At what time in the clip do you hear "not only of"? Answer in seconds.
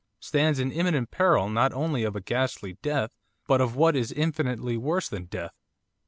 1.47-2.15